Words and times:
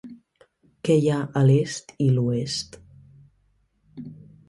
Què 0.87 0.95
hi 1.01 1.11
ha 1.11 1.19
a 1.43 1.45
l'est 1.51 1.95
i 2.07 2.09
l'oest? 2.17 2.83